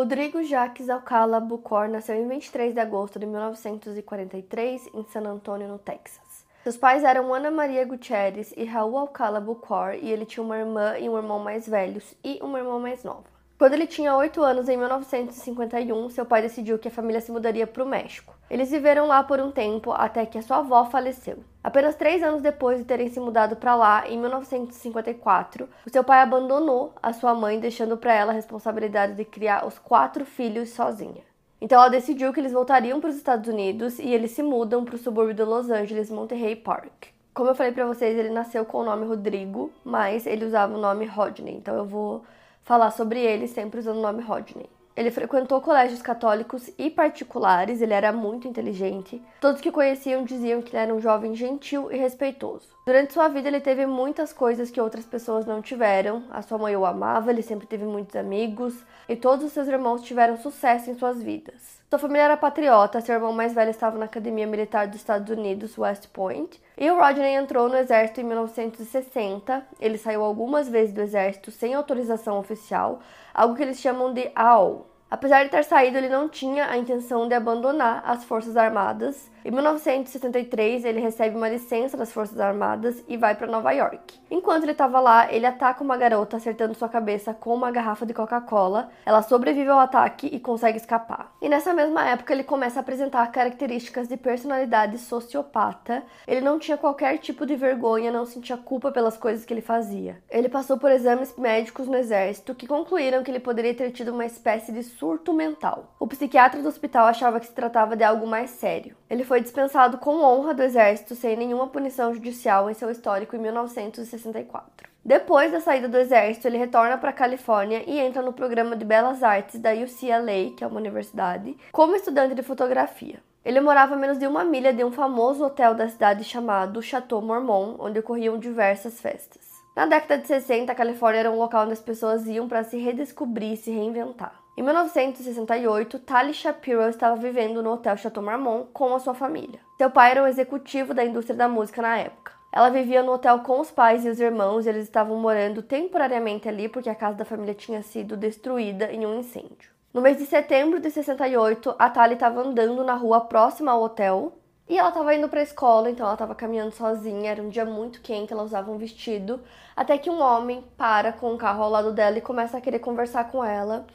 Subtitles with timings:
[0.00, 5.78] Rodrigo Jacques Alcala Bucor nasceu em 23 de agosto de 1943 em San Antonio, no
[5.78, 6.46] Texas.
[6.62, 10.96] Seus pais eram Ana Maria Gutierrez e Raul Alcala Bucor e ele tinha uma irmã
[10.98, 13.39] e um irmão mais velhos e uma irmã mais nova.
[13.60, 17.66] Quando ele tinha 8 anos, em 1951, seu pai decidiu que a família se mudaria
[17.66, 18.34] para o México.
[18.48, 21.40] Eles viveram lá por um tempo até que a sua avó faleceu.
[21.62, 26.22] Apenas três anos depois de terem se mudado para lá, em 1954, o seu pai
[26.22, 31.22] abandonou a sua mãe, deixando para ela a responsabilidade de criar os quatro filhos sozinha.
[31.60, 34.94] Então ela decidiu que eles voltariam para os Estados Unidos e eles se mudam para
[34.94, 37.08] o subúrbio de Los Angeles, Monterey Park.
[37.34, 40.80] Como eu falei para vocês, ele nasceu com o nome Rodrigo, mas ele usava o
[40.80, 41.56] nome Rodney.
[41.56, 42.24] Então eu vou
[42.70, 44.70] falar sobre ele sempre usando o nome Rodney.
[44.96, 49.20] Ele frequentou colégios católicos e particulares, ele era muito inteligente.
[49.40, 52.68] Todos que conheciam diziam que ele era um jovem gentil e respeitoso.
[52.86, 56.22] Durante sua vida, ele teve muitas coisas que outras pessoas não tiveram.
[56.30, 60.02] A sua mãe o amava, ele sempre teve muitos amigos, e todos os seus irmãos
[60.02, 61.79] tiveram sucesso em suas vidas.
[61.90, 65.76] Sua família era patriota, seu irmão mais velho estava na Academia Militar dos Estados Unidos,
[65.76, 69.66] West Point, e o Rodney entrou no exército em 1960.
[69.80, 73.00] Ele saiu algumas vezes do exército sem autorização oficial,
[73.34, 77.26] algo que eles chamam de AO, Apesar de ter saído, ele não tinha a intenção
[77.26, 79.28] de abandonar as Forças Armadas.
[79.42, 84.20] Em 1973, ele recebe uma licença das Forças Armadas e vai para Nova York.
[84.30, 88.12] Enquanto ele estava lá, ele ataca uma garota acertando sua cabeça com uma garrafa de
[88.12, 88.90] Coca-Cola.
[89.04, 91.32] Ela sobrevive ao ataque e consegue escapar.
[91.40, 96.02] E nessa mesma época, ele começa a apresentar características de personalidade sociopata.
[96.28, 100.22] Ele não tinha qualquer tipo de vergonha, não sentia culpa pelas coisas que ele fazia.
[100.28, 104.26] Ele passou por exames médicos no exército que concluíram que ele poderia ter tido uma
[104.26, 105.94] espécie de surto mental.
[105.98, 108.99] O psiquiatra do hospital achava que se tratava de algo mais sério.
[109.10, 113.40] Ele foi dispensado com honra do exército sem nenhuma punição judicial em seu histórico em
[113.40, 114.88] 1964.
[115.04, 118.84] Depois da saída do exército, ele retorna para a Califórnia e entra no programa de
[118.84, 123.18] Belas Artes da UCLA, que é uma universidade, como estudante de fotografia.
[123.44, 127.20] Ele morava a menos de uma milha de um famoso hotel da cidade chamado Chateau
[127.20, 129.50] Mormon, onde ocorriam diversas festas.
[129.74, 132.76] Na década de 60, a Califórnia era um local onde as pessoas iam para se
[132.76, 134.39] redescobrir e se reinventar.
[134.56, 139.60] Em 1968, Tali Shapiro estava vivendo no Hotel Chateau Marmont com a sua família.
[139.78, 142.32] Seu pai era um executivo da indústria da música na época.
[142.52, 146.48] Ela vivia no hotel com os pais e os irmãos, e eles estavam morando temporariamente
[146.48, 149.70] ali porque a casa da família tinha sido destruída em um incêndio.
[149.94, 154.32] No mês de setembro de 68, a Tali estava andando na rua próxima ao hotel
[154.68, 157.64] e ela estava indo para a escola, então ela estava caminhando sozinha, era um dia
[157.64, 159.40] muito quente, ela usava um vestido,
[159.74, 162.80] até que um homem para com o carro ao lado dela e começa a querer
[162.80, 163.86] conversar com ela.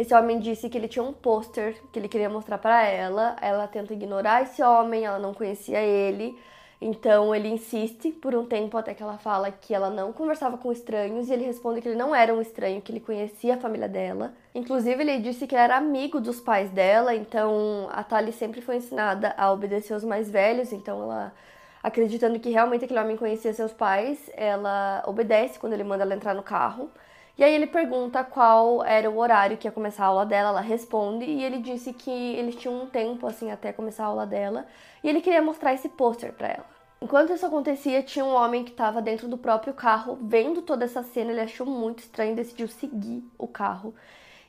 [0.00, 3.36] Esse homem disse que ele tinha um pôster que ele queria mostrar para ela.
[3.38, 6.38] Ela tenta ignorar esse homem, ela não conhecia ele.
[6.80, 10.72] Então ele insiste por um tempo até que ela fala que ela não conversava com
[10.72, 13.86] estranhos e ele responde que ele não era um estranho, que ele conhecia a família
[13.86, 14.32] dela.
[14.54, 19.34] Inclusive ele disse que era amigo dos pais dela, então a Tali sempre foi ensinada
[19.36, 21.34] a obedecer os mais velhos, então ela
[21.82, 26.34] acreditando que realmente aquele homem conhecia seus pais, ela obedece quando ele manda ela entrar
[26.34, 26.90] no carro.
[27.40, 30.60] E aí ele pergunta qual era o horário que ia começar a aula dela, ela
[30.60, 34.66] responde e ele disse que eles tinham um tempo assim até começar a aula dela
[35.02, 36.66] e ele queria mostrar esse pôster para ela.
[37.00, 41.02] Enquanto isso acontecia, tinha um homem que estava dentro do próprio carro, vendo toda essa
[41.02, 43.94] cena, ele achou muito estranho e decidiu seguir o carro.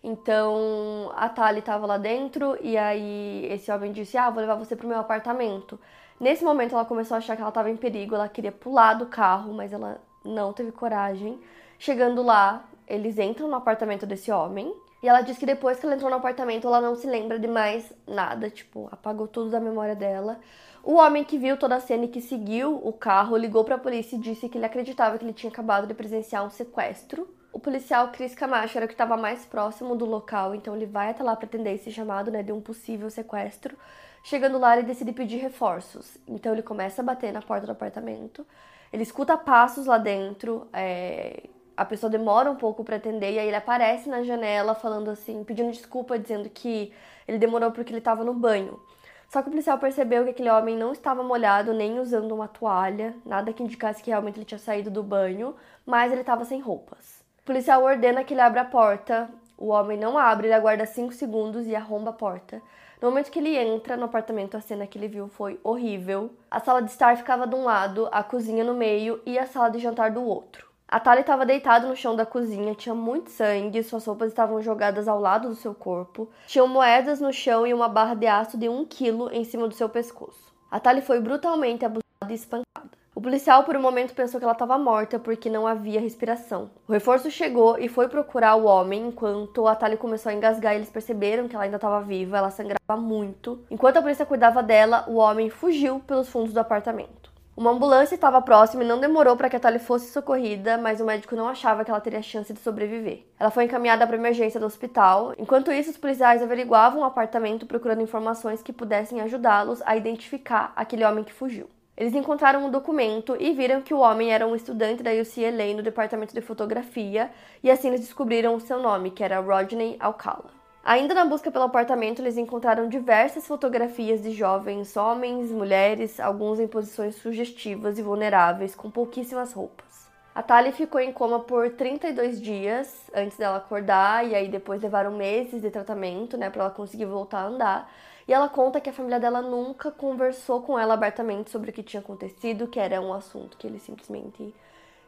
[0.03, 4.75] Então a Tali estava lá dentro e aí esse homem disse: "Ah, vou levar você
[4.75, 5.79] pro meu apartamento".
[6.19, 9.05] Nesse momento ela começou a achar que ela estava em perigo, ela queria pular do
[9.05, 11.39] carro, mas ela não teve coragem.
[11.79, 14.73] Chegando lá, eles entram no apartamento desse homem.
[15.01, 17.47] E ela diz que depois que ela entrou no apartamento, ela não se lembra de
[17.47, 20.39] mais nada, tipo, apagou tudo da memória dela.
[20.83, 23.79] O homem que viu toda a cena e que seguiu o carro ligou para a
[23.79, 27.27] polícia e disse que ele acreditava que ele tinha acabado de presenciar um sequestro.
[27.53, 31.09] O policial Chris Camacho era o que estava mais próximo do local, então ele vai
[31.11, 33.75] até lá para atender esse chamado, né, de um possível sequestro.
[34.23, 36.17] Chegando lá, ele decide pedir reforços.
[36.27, 38.45] Então ele começa a bater na porta do apartamento
[38.93, 41.49] Ele escuta passos lá dentro, é,
[41.81, 45.43] a pessoa demora um pouco para atender e aí ele aparece na janela falando assim,
[45.43, 46.93] pedindo desculpa, dizendo que
[47.27, 48.79] ele demorou porque ele estava no banho.
[49.27, 53.15] Só que o policial percebeu que aquele homem não estava molhado nem usando uma toalha,
[53.25, 57.23] nada que indicasse que realmente ele tinha saído do banho, mas ele estava sem roupas.
[57.41, 59.27] O policial ordena que ele abra a porta.
[59.57, 62.61] O homem não abre, ele aguarda 5 segundos e arromba a porta.
[63.01, 66.31] No momento que ele entra no apartamento, a cena que ele viu foi horrível.
[66.49, 69.69] A sala de estar ficava de um lado, a cozinha no meio e a sala
[69.69, 70.70] de jantar do outro.
[70.91, 75.07] A Tali estava deitada no chão da cozinha, tinha muito sangue, suas roupas estavam jogadas
[75.07, 78.67] ao lado do seu corpo, tinham moedas no chão e uma barra de aço de
[78.67, 80.53] um quilo em cima do seu pescoço.
[80.69, 82.89] A Tali foi brutalmente abusada e espancada.
[83.15, 86.69] O policial por um momento pensou que ela estava morta porque não havia respiração.
[86.85, 90.75] O reforço chegou e foi procurar o homem enquanto a Tali começou a engasgar e
[90.75, 93.63] eles perceberam que ela ainda estava viva, ela sangrava muito.
[93.71, 97.20] Enquanto a polícia cuidava dela, o homem fugiu pelos fundos do apartamento.
[97.55, 101.05] Uma ambulância estava próxima e não demorou para que a Tali fosse socorrida, mas o
[101.05, 103.25] médico não achava que ela teria chance de sobreviver.
[103.37, 105.33] Ela foi encaminhada para emergência do hospital.
[105.37, 111.03] Enquanto isso, os policiais averiguavam o apartamento procurando informações que pudessem ajudá-los a identificar aquele
[111.03, 111.69] homem que fugiu.
[111.97, 115.83] Eles encontraram um documento e viram que o homem era um estudante da UCLA no
[115.83, 117.29] departamento de fotografia,
[117.61, 120.60] e assim eles descobriram o seu nome, que era Rodney Alcala.
[120.83, 126.67] Ainda na busca pelo apartamento, eles encontraram diversas fotografias de jovens homens, mulheres, alguns em
[126.67, 130.09] posições sugestivas e vulneráveis, com pouquíssimas roupas.
[130.33, 135.11] A Tali ficou em coma por 32 dias antes dela acordar, e aí depois levaram
[135.11, 137.91] meses de tratamento, né, para ela conseguir voltar a andar.
[138.27, 141.83] E ela conta que a família dela nunca conversou com ela abertamente sobre o que
[141.83, 144.53] tinha acontecido, que era um assunto que eles simplesmente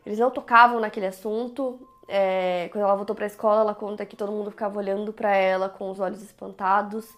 [0.05, 1.79] eles não tocavam naquele assunto.
[2.07, 5.35] É, quando ela voltou para a escola, ela conta que todo mundo ficava olhando para
[5.35, 7.15] ela com os olhos espantados,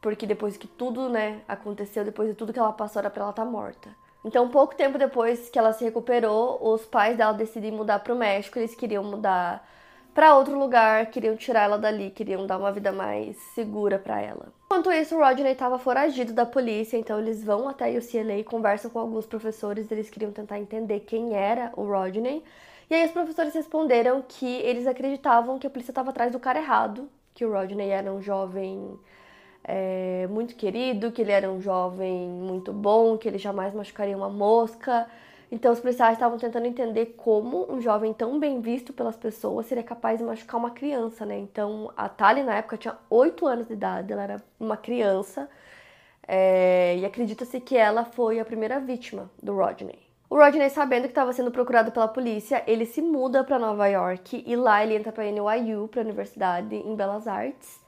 [0.00, 3.30] porque depois que tudo, né, aconteceu, depois de tudo que ela passou, era para ela
[3.30, 3.88] estar tá morta.
[4.24, 8.18] Então, pouco tempo depois que ela se recuperou, os pais dela decidem mudar para o
[8.18, 8.58] México.
[8.58, 9.66] Eles queriam mudar
[10.12, 14.48] para outro lugar, queriam tirar ela dali, queriam dar uma vida mais segura para ela.
[14.66, 18.44] Enquanto isso, o Rodney estava foragido da polícia, então eles vão até o UCLA e
[18.44, 22.42] conversam com alguns professores, eles queriam tentar entender quem era o Rodney.
[22.90, 26.58] E aí os professores responderam que eles acreditavam que a polícia estava atrás do cara
[26.58, 28.98] errado, que o Rodney era um jovem
[29.64, 34.30] é, muito querido, que ele era um jovem muito bom, que ele jamais machucaria uma
[34.30, 35.06] mosca,
[35.50, 39.82] então, os policiais estavam tentando entender como um jovem tão bem visto pelas pessoas seria
[39.82, 41.38] capaz de machucar uma criança, né?
[41.38, 45.48] Então, a Tali, na época, tinha 8 anos de idade, ela era uma criança,
[46.26, 50.07] é, e acredita-se que ela foi a primeira vítima do Rodney.
[50.30, 54.44] O Rodney, sabendo que estava sendo procurado pela polícia, ele se muda para Nova York
[54.46, 57.80] e lá ele entra para a NYU, para a Universidade em Belas Artes.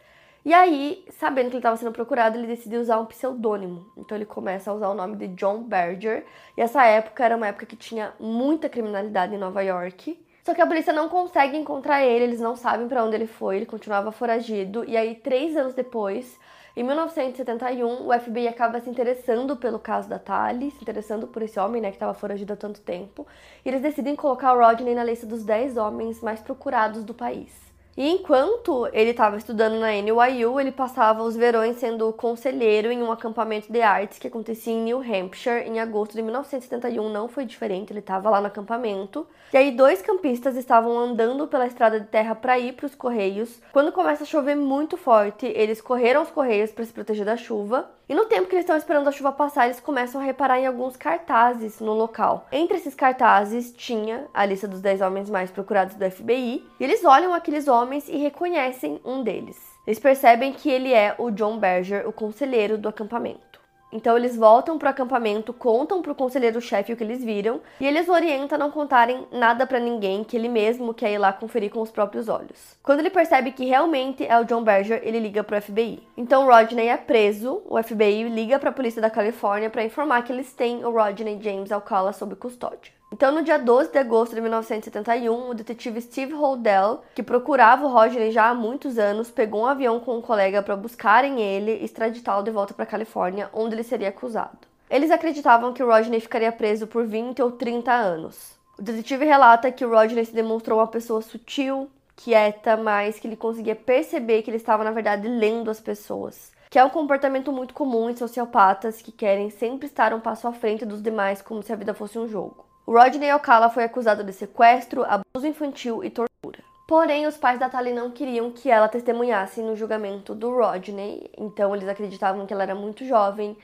[0.43, 3.93] E aí, sabendo que ele estava sendo procurado, ele decidiu usar um pseudônimo.
[3.95, 6.25] Então ele começa a usar o nome de John Berger.
[6.57, 10.19] E essa época era uma época que tinha muita criminalidade em Nova York.
[10.43, 13.57] Só que a polícia não consegue encontrar ele, eles não sabem para onde ele foi,
[13.57, 14.83] ele continuava foragido.
[14.89, 16.41] E aí, três anos depois,
[16.77, 21.59] em 1971, o FBI acaba se interessando pelo caso da Tali, se interessando por esse
[21.59, 23.27] homem, né, que estava foragido há tanto tempo.
[23.65, 27.70] E eles decidem colocar o Rodney na lista dos 10 homens mais procurados do país.
[27.97, 33.11] E enquanto ele estava estudando na NYU, ele passava os verões sendo conselheiro em um
[33.11, 37.09] acampamento de artes que acontecia em New Hampshire em agosto de 1971.
[37.09, 39.27] Não foi diferente, ele estava lá no acampamento.
[39.53, 43.61] E aí, dois campistas estavam andando pela estrada de terra para ir para os correios.
[43.73, 47.91] Quando começa a chover muito forte, eles correram aos correios para se proteger da chuva.
[48.11, 50.67] E no tempo que eles estão esperando a chuva passar, eles começam a reparar em
[50.67, 52.45] alguns cartazes no local.
[52.51, 57.05] Entre esses cartazes tinha a lista dos 10 homens mais procurados do FBI, e eles
[57.05, 59.57] olham aqueles homens e reconhecem um deles.
[59.87, 63.50] Eles percebem que ele é o John Berger, o conselheiro do acampamento.
[63.93, 68.57] Então eles voltam pro acampamento, contam pro conselheiro-chefe o que eles viram e eles orientam
[68.57, 71.91] a não contarem nada para ninguém, que ele mesmo quer ir lá conferir com os
[71.91, 72.77] próprios olhos.
[72.83, 76.03] Quando ele percebe que realmente é o John Berger, ele liga pro FBI.
[76.17, 80.33] Então Rodney é preso, o FBI liga para a polícia da Califórnia para informar que
[80.33, 83.00] eles têm o Rodney James Alcala sob custódia.
[83.13, 87.89] Então, no dia 12 de agosto de 1971, o detetive Steve Holdell, que procurava o
[87.89, 91.85] Rodney já há muitos anos, pegou um avião com um colega para buscarem ele e
[91.85, 94.59] extraditá-lo de volta para a Califórnia, onde ele seria acusado.
[94.89, 98.53] Eles acreditavam que o Rodney ficaria preso por 20 ou 30 anos.
[98.79, 103.37] O detetive relata que o Rodney se demonstrou uma pessoa sutil, quieta, mas que ele
[103.37, 106.53] conseguia perceber que ele estava, na verdade, lendo as pessoas.
[106.71, 110.53] Que é um comportamento muito comum em sociopatas que querem sempre estar um passo à
[110.53, 112.70] frente dos demais, como se a vida fosse um jogo.
[112.93, 116.59] Rodney Alcala foi acusado de sequestro, abuso infantil e tortura.
[116.89, 121.73] Porém, os pais da Tali não queriam que ela testemunhasse no julgamento do Rodney, então
[121.73, 123.57] eles acreditavam que ela era muito jovem,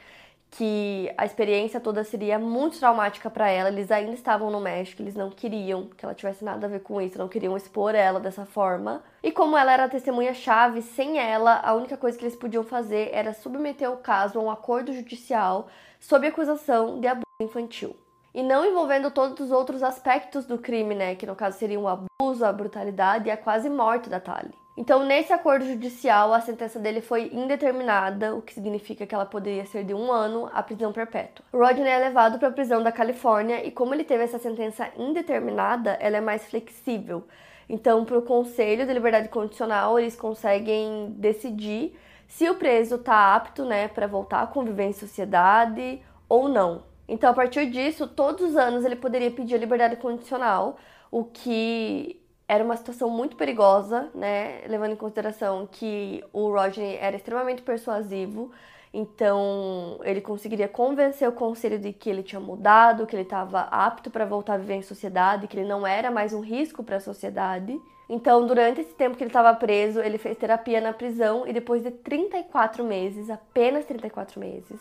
[0.48, 3.68] que a experiência toda seria muito traumática para ela.
[3.68, 7.02] Eles ainda estavam no México, eles não queriam que ela tivesse nada a ver com
[7.02, 9.02] isso, não queriam expor ela dessa forma.
[9.24, 13.34] E como ela era testemunha-chave, sem ela, a única coisa que eles podiam fazer era
[13.34, 15.66] submeter o caso a um acordo judicial
[15.98, 17.96] sob acusação de abuso infantil.
[18.36, 21.14] E não envolvendo todos os outros aspectos do crime, né?
[21.14, 24.52] Que no caso seriam o abuso, a brutalidade e a quase morte da Tali.
[24.76, 29.64] Então, nesse acordo judicial, a sentença dele foi indeterminada, o que significa que ela poderia
[29.64, 31.46] ser de um ano à prisão perpétua.
[31.50, 35.92] Rodney é levado para a prisão da Califórnia e, como ele teve essa sentença indeterminada,
[35.92, 37.24] ela é mais flexível.
[37.66, 43.64] Então, para o Conselho de Liberdade Condicional, eles conseguem decidir se o preso está apto
[43.64, 46.82] né, para voltar a conviver em sociedade ou não.
[47.08, 50.76] Então, a partir disso, todos os anos ele poderia pedir a liberdade condicional,
[51.10, 54.62] o que era uma situação muito perigosa, né?
[54.68, 58.50] Levando em consideração que o Rodney era extremamente persuasivo,
[58.92, 64.10] então ele conseguiria convencer o conselho de que ele tinha mudado, que ele estava apto
[64.10, 67.00] para voltar a viver em sociedade, que ele não era mais um risco para a
[67.00, 67.80] sociedade.
[68.08, 71.82] Então, durante esse tempo que ele estava preso, ele fez terapia na prisão e depois
[71.82, 74.80] de 34 meses, apenas 34 meses,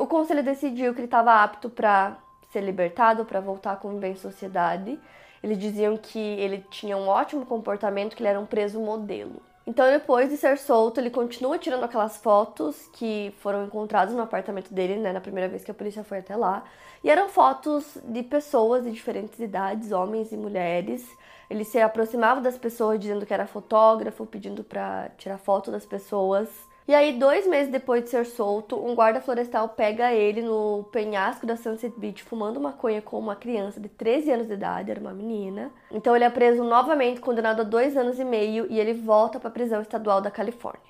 [0.00, 2.16] o conselho decidiu que ele estava apto para
[2.50, 4.98] ser libertado, para voltar a conviver em sociedade.
[5.42, 9.42] Eles diziam que ele tinha um ótimo comportamento, que ele era um preso modelo.
[9.66, 14.72] Então, depois de ser solto, ele continua tirando aquelas fotos que foram encontradas no apartamento
[14.72, 16.64] dele, né, na primeira vez que a polícia foi até lá.
[17.04, 21.06] E eram fotos de pessoas de diferentes idades, homens e mulheres.
[21.48, 26.48] Ele se aproximava das pessoas dizendo que era fotógrafo, pedindo para tirar foto das pessoas.
[26.90, 31.46] E aí, dois meses depois de ser solto, um guarda florestal pega ele no penhasco
[31.46, 35.12] da Sunset Beach fumando maconha com uma criança de 13 anos de idade, era uma
[35.12, 35.70] menina.
[35.88, 39.50] Então ele é preso novamente, condenado a dois anos e meio, e ele volta para
[39.50, 40.89] a prisão estadual da Califórnia.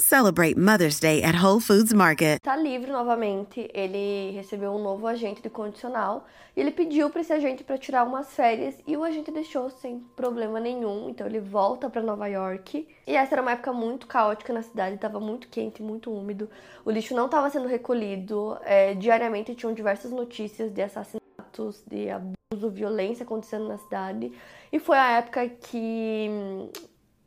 [0.00, 2.40] celebrate Mother's Day at Whole Foods Market.
[2.40, 3.70] Tá livre novamente.
[3.72, 6.26] Ele recebeu um novo agente de condicional
[6.56, 10.00] e ele pediu para esse agente para tirar umas férias e o agente deixou sem
[10.16, 11.08] problema nenhum.
[11.08, 12.88] Então ele volta para Nova York.
[13.06, 16.48] E essa era uma época muito caótica na cidade, estava muito quente, muito úmido.
[16.84, 18.58] O lixo não estava sendo recolhido.
[18.64, 24.32] É, diariamente tinham diversas notícias de assassinatos, de abuso, violência acontecendo na cidade.
[24.72, 26.28] E foi a época que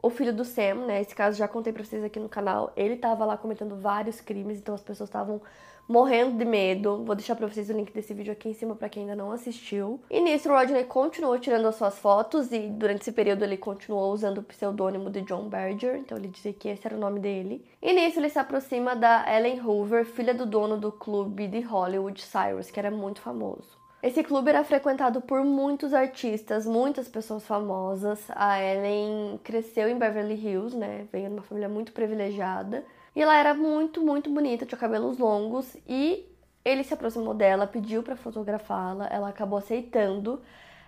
[0.04, 1.00] o filho do Sam, né?
[1.00, 2.74] Esse caso já contei pra vocês aqui no canal.
[2.76, 5.42] Ele tava lá cometendo vários crimes, então as pessoas estavam
[5.88, 7.06] morrendo de medo.
[7.06, 9.32] Vou deixar pra vocês o link desse vídeo aqui em cima pra quem ainda não
[9.32, 10.02] assistiu.
[10.10, 14.12] E nisso, o Rodney continuou tirando as suas fotos e durante esse período ele continuou
[14.12, 17.66] usando o pseudônimo de John Berger, então ele dizia que esse era o nome dele.
[17.82, 22.22] E nisso ele se aproxima da Ellen Hoover, filha do dono do clube de Hollywood
[22.22, 23.83] Cyrus, que era muito famoso.
[24.04, 28.20] Esse clube era frequentado por muitos artistas, muitas pessoas famosas.
[28.36, 31.08] A Ellen cresceu em Beverly Hills, né?
[31.10, 32.84] Veio de uma família muito privilegiada.
[33.16, 36.30] E ela era muito, muito bonita, tinha cabelos longos e
[36.66, 40.42] ele se aproximou dela, pediu para fotografá-la, ela acabou aceitando.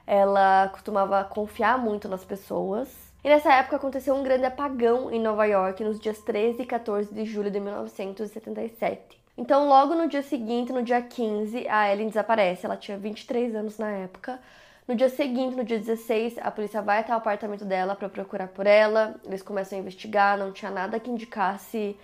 [0.05, 3.13] Ela costumava confiar muito nas pessoas.
[3.23, 7.13] E nessa época aconteceu um grande apagão em Nova York nos dias 13 e 14
[7.13, 9.24] de julho de 1977.
[9.37, 12.65] Então, logo no dia seguinte, no dia 15, a Ellen desaparece.
[12.65, 14.39] Ela tinha 23 anos na época.
[14.87, 18.47] No dia seguinte, no dia 16, a polícia vai até o apartamento dela para procurar
[18.47, 19.15] por ela.
[19.25, 21.97] Eles começam a investigar, não tinha nada que indicasse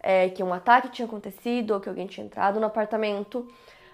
[0.00, 3.46] é, que um ataque tinha acontecido ou que alguém tinha entrado no apartamento.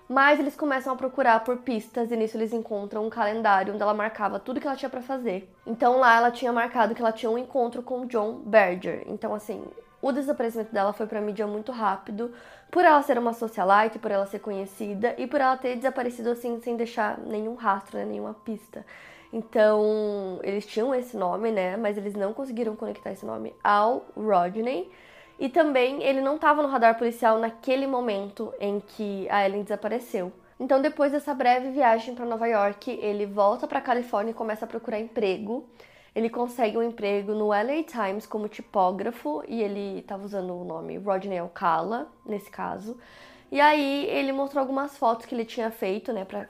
[0.06, 3.94] Mas eles começam a procurar por pistas e nisso eles encontram um calendário onde ela
[3.94, 5.50] marcava tudo que ela tinha para fazer.
[5.66, 9.02] Então lá ela tinha marcado que ela tinha um encontro com John Berger.
[9.06, 9.64] Então assim,
[10.04, 12.30] o desaparecimento dela foi pra mídia muito rápido,
[12.70, 16.60] por ela ser uma socialite, por ela ser conhecida e por ela ter desaparecido assim
[16.60, 18.84] sem deixar nenhum rastro, né, nenhuma pista.
[19.32, 24.90] Então, eles tinham esse nome, né, mas eles não conseguiram conectar esse nome ao Rodney.
[25.38, 30.30] E também ele não estava no radar policial naquele momento em que a Ellen desapareceu.
[30.60, 34.68] Então, depois dessa breve viagem para Nova York, ele volta para Califórnia e começa a
[34.68, 35.66] procurar emprego
[36.14, 40.96] ele consegue um emprego no LA Times como tipógrafo e ele estava usando o nome
[40.96, 42.96] Rodney Alcala, nesse caso.
[43.50, 46.48] E aí ele mostrou algumas fotos que ele tinha feito, né, para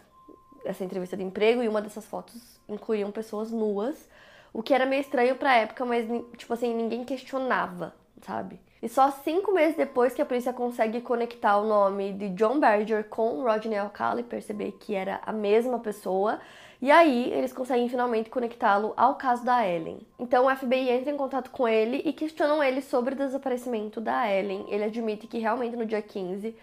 [0.64, 4.09] essa entrevista de emprego e uma dessas fotos incluíam pessoas nuas,
[4.52, 6.06] o que era meio estranho para época, mas
[6.37, 8.61] tipo assim, ninguém questionava, sabe?
[8.85, 13.05] E só cinco meses depois que a polícia consegue conectar o nome de John Berger
[13.05, 16.38] com Rodney Alcala e perceber que era a mesma pessoa,
[16.83, 20.00] e aí eles conseguem finalmente conectá-lo ao caso da Ellen.
[20.19, 24.31] Então o FBI entra em contato com ele e questionam ele sobre o desaparecimento da
[24.31, 24.67] Ellen.
[24.69, 26.55] Ele admite que realmente no dia 15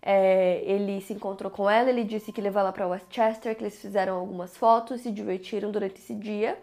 [0.00, 3.80] é, ele se encontrou com ela, ele disse que levou ela para Westchester, que eles
[3.80, 6.56] fizeram algumas fotos, se divertiram durante esse dia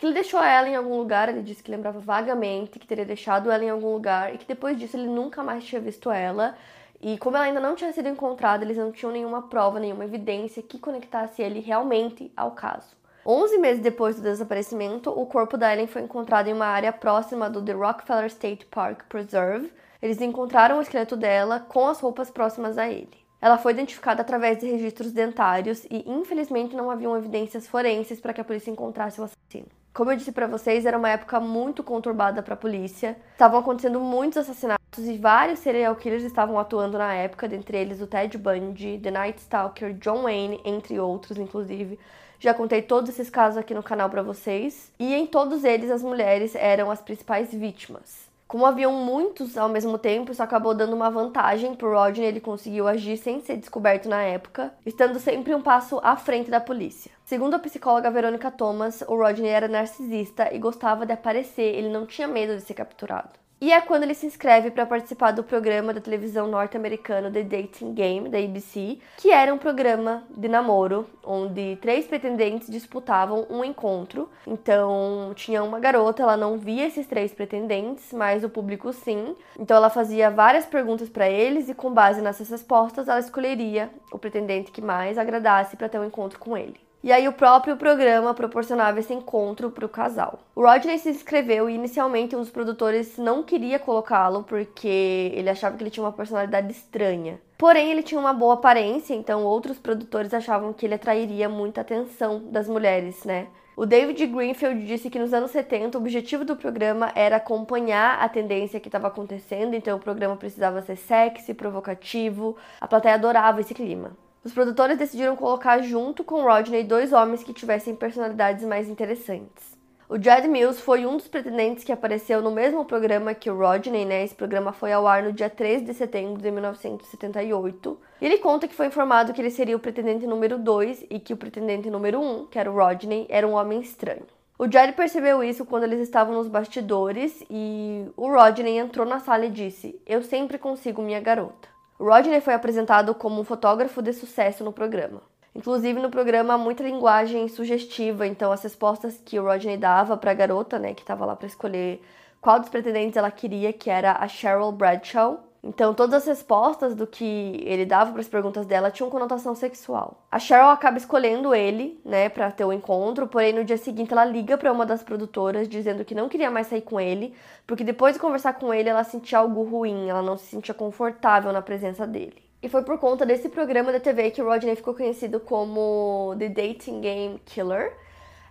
[0.00, 3.50] que ele deixou ela em algum lugar, ele disse que lembrava vagamente que teria deixado
[3.50, 6.56] ela em algum lugar e que depois disso ele nunca mais tinha visto ela.
[7.02, 10.62] E como ela ainda não tinha sido encontrada, eles não tinham nenhuma prova, nenhuma evidência
[10.62, 12.96] que conectasse ele realmente ao caso.
[13.26, 17.50] Onze meses depois do desaparecimento, o corpo da Ellen foi encontrado em uma área próxima
[17.50, 19.70] do The Rockefeller State Park Preserve.
[20.00, 23.20] Eles encontraram o esqueleto dela com as roupas próximas a ele.
[23.38, 28.40] Ela foi identificada através de registros dentários e, infelizmente, não haviam evidências forenses para que
[28.40, 29.79] a polícia encontrasse o assassino.
[29.92, 33.16] Como eu disse para vocês, era uma época muito conturbada para a polícia.
[33.32, 38.06] Estavam acontecendo muitos assassinatos e vários serial killers estavam atuando na época, dentre eles o
[38.06, 41.98] Ted Bundy, The Night Stalker, John Wayne, entre outros, inclusive.
[42.38, 44.92] Já contei todos esses casos aqui no canal para vocês.
[44.98, 48.29] E em todos eles as mulheres eram as principais vítimas.
[48.50, 52.88] Como haviam muitos ao mesmo tempo, isso acabou dando uma vantagem para Rodney, ele conseguiu
[52.88, 57.12] agir sem ser descoberto na época, estando sempre um passo à frente da polícia.
[57.24, 62.04] Segundo a psicóloga Verônica Thomas, o Rodney era narcisista e gostava de aparecer, ele não
[62.06, 63.39] tinha medo de ser capturado.
[63.62, 67.92] E é quando ele se inscreve para participar do programa da televisão norte-americana The Dating
[67.92, 74.30] Game, da ABC, que era um programa de namoro onde três pretendentes disputavam um encontro.
[74.46, 79.36] Então, tinha uma garota, ela não via esses três pretendentes, mas o público sim.
[79.58, 84.18] Então, ela fazia várias perguntas para eles e com base nessas respostas, ela escolheria o
[84.18, 86.80] pretendente que mais agradasse para ter um encontro com ele.
[87.02, 90.40] E aí o próprio programa proporcionava esse encontro para o casal.
[90.54, 95.78] O Rodney se inscreveu e inicialmente um dos produtores não queria colocá-lo porque ele achava
[95.78, 97.40] que ele tinha uma personalidade estranha.
[97.56, 102.42] Porém, ele tinha uma boa aparência, então outros produtores achavam que ele atrairia muita atenção
[102.50, 103.48] das mulheres, né?
[103.76, 108.28] O David Greenfield disse que nos anos 70 o objetivo do programa era acompanhar a
[108.28, 113.72] tendência que estava acontecendo, então o programa precisava ser sexy, provocativo, a plateia adorava esse
[113.72, 114.12] clima.
[114.42, 119.78] Os produtores decidiram colocar junto com Rodney dois homens que tivessem personalidades mais interessantes.
[120.08, 124.06] O Jed Mills foi um dos pretendentes que apareceu no mesmo programa que o Rodney,
[124.06, 124.24] né?
[124.24, 128.00] Esse programa foi ao ar no dia 3 de setembro de 1978.
[128.20, 131.34] E ele conta que foi informado que ele seria o pretendente número 2 e que
[131.34, 134.26] o pretendente número 1, um, que era o Rodney, era um homem estranho.
[134.58, 139.44] O Jed percebeu isso quando eles estavam nos bastidores e o Rodney entrou na sala
[139.44, 141.68] e disse: Eu sempre consigo minha garota.
[142.00, 145.20] Rodney foi apresentado como um fotógrafo de sucesso no programa.
[145.54, 150.30] Inclusive no programa há muita linguagem sugestiva, então as respostas que o Rodney dava para
[150.30, 152.00] a garota, né, que estava lá para escolher
[152.40, 157.06] qual dos pretendentes ela queria, que era a Cheryl Bradshaw, então, todas as respostas do
[157.06, 160.26] que ele dava para as perguntas dela tinham conotação sexual.
[160.30, 164.10] A Cheryl acaba escolhendo ele, né, para ter o um encontro, porém no dia seguinte
[164.10, 167.34] ela liga para uma das produtoras dizendo que não queria mais sair com ele,
[167.66, 171.52] porque depois de conversar com ele ela sentia algo ruim, ela não se sentia confortável
[171.52, 172.42] na presença dele.
[172.62, 176.48] E foi por conta desse programa da TV que o Rodney ficou conhecido como The
[176.48, 177.96] Dating Game Killer.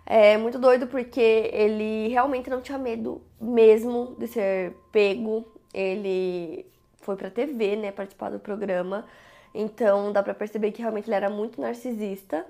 [0.06, 5.44] É muito doido porque ele realmente não tinha medo mesmo de ser pego.
[5.72, 6.69] Ele
[7.00, 9.04] foi pra TV, né, participar do programa.
[9.54, 12.46] Então dá pra perceber que realmente ele era muito narcisista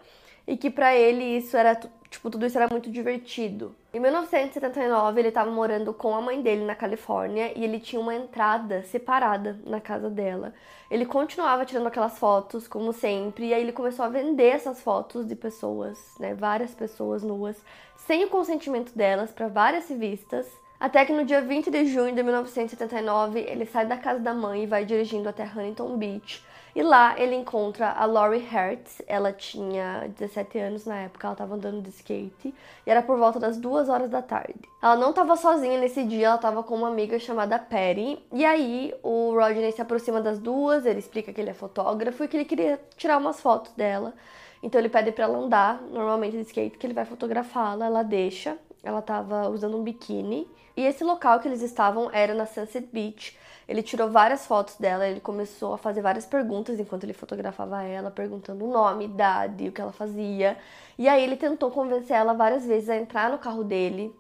[0.47, 3.75] e que para ele isso era, tipo, tudo isso era muito divertido.
[3.93, 8.15] Em 1979, ele estava morando com a mãe dele na Califórnia e ele tinha uma
[8.15, 10.53] entrada separada na casa dela.
[10.91, 15.27] Ele continuava tirando aquelas fotos, como sempre, e aí ele começou a vender essas fotos
[15.27, 17.57] de pessoas, né, várias pessoas nuas,
[17.97, 20.47] sem o consentimento delas para várias revistas.
[20.81, 24.63] Até que no dia 20 de junho de 1979, ele sai da casa da mãe
[24.63, 26.43] e vai dirigindo até Huntington Beach.
[26.75, 29.03] E lá ele encontra a Laurie Hertz.
[29.07, 32.55] Ela tinha 17 anos na época, ela estava andando de skate
[32.87, 34.55] e era por volta das duas horas da tarde.
[34.83, 38.19] Ela não estava sozinha nesse dia, ela estava com uma amiga chamada Patty.
[38.33, 42.29] E aí o Rodney se aproxima das duas, ele explica que ele é fotógrafo e
[42.29, 44.15] que ele queria tirar umas fotos dela.
[44.63, 48.57] Então ele pede para ela andar normalmente de skate, que ele vai fotografá-la, ela deixa.
[48.83, 50.49] Ela estava usando um biquíni
[50.81, 53.37] e esse local que eles estavam era na Sunset Beach.
[53.69, 58.11] Ele tirou várias fotos dela, ele começou a fazer várias perguntas enquanto ele fotografava ela,
[58.11, 60.57] perguntando o nome, idade, o que ela fazia.
[60.99, 64.11] E aí ele tentou convencer ela várias vezes a entrar no carro dele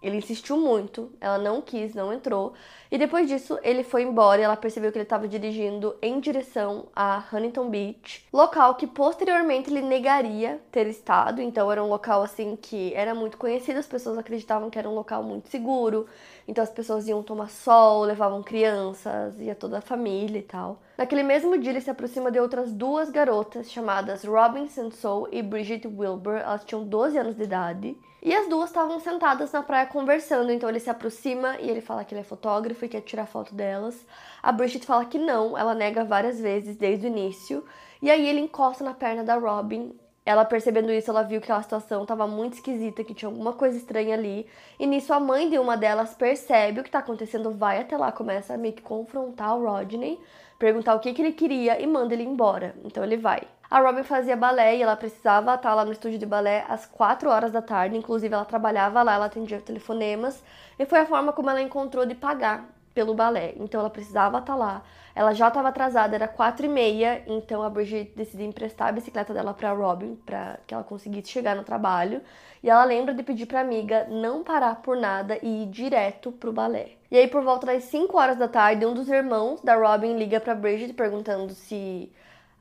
[0.00, 2.54] Ele insistiu muito, ela não quis, não entrou.
[2.90, 6.86] E depois disso, ele foi embora e ela percebeu que ele estava dirigindo em direção
[6.94, 11.42] a Huntington Beach, local que posteriormente ele negaria ter estado.
[11.42, 14.94] Então era um local assim que era muito conhecido, as pessoas acreditavam que era um
[14.94, 16.06] local muito seguro.
[16.48, 20.80] Então as pessoas iam tomar sol, levavam crianças, ia toda a família e tal.
[20.96, 25.86] Naquele mesmo dia, ele se aproxima de outras duas garotas chamadas Robin Sensou e Bridget
[25.86, 26.36] Wilbur.
[26.36, 27.96] Elas tinham 12 anos de idade.
[28.22, 32.02] E as duas estavam sentadas na praia conversando, então ele se aproxima e ele fala
[32.02, 34.04] que ele é fotógrafo e quer tirar foto delas.
[34.42, 37.62] A Bridget fala que não, ela nega várias vezes desde o início.
[38.00, 39.92] E aí ele encosta na perna da Robin.
[40.28, 43.78] Ela percebendo isso, ela viu que a situação estava muito esquisita, que tinha alguma coisa
[43.78, 44.46] estranha ali.
[44.78, 48.12] E nisso a mãe de uma delas percebe o que está acontecendo, vai até lá,
[48.12, 50.20] começa a meio que confrontar o Rodney,
[50.58, 52.74] perguntar o que, que ele queria e manda ele embora.
[52.84, 53.40] Então ele vai.
[53.70, 57.30] A Robin fazia balé e ela precisava estar lá no estúdio de balé às 4
[57.30, 57.96] horas da tarde.
[57.96, 60.44] Inclusive, ela trabalhava lá, ela atendia telefonemas.
[60.78, 63.54] E foi a forma como ela encontrou de pagar pelo balé.
[63.56, 64.82] Então, ela precisava estar lá.
[65.18, 67.24] Ela já estava atrasada, era 4 e meia.
[67.26, 71.56] Então, a Bridget decidiu emprestar a bicicleta dela para Robin, para que ela conseguisse chegar
[71.56, 72.22] no trabalho.
[72.62, 76.52] E ela lembra de pedir para amiga não parar por nada e ir direto pro
[76.52, 76.90] balé.
[77.10, 80.38] E aí, por volta das 5 horas da tarde, um dos irmãos da Robin liga
[80.38, 82.12] para Bridget perguntando se